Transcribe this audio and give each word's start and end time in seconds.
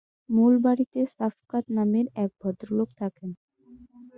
মূল 0.29 0.53
বাড়িতে 0.65 0.99
সাফকাত 1.09 1.65
নামের 1.77 2.05
এক 2.23 2.31
ভদ্রলোক 2.41 2.89
থাকেন। 2.99 3.29